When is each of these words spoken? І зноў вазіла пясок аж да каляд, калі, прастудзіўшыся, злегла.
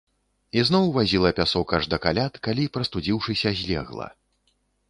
І 0.59 0.63
зноў 0.69 0.87
вазіла 0.95 1.31
пясок 1.41 1.75
аж 1.79 1.83
да 1.93 2.01
каляд, 2.07 2.41
калі, 2.49 2.63
прастудзіўшыся, 2.79 3.55
злегла. 3.61 4.13